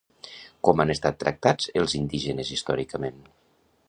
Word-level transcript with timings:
Com 0.67 0.79
han 0.83 0.93
estat 0.93 1.19
tractats 1.23 1.69
els 1.81 1.95
indígenes 2.01 2.49
històricament? 2.57 3.21